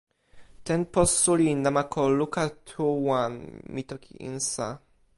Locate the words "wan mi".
3.07-3.81